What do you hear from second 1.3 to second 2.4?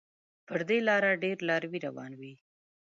لاروي روان وي.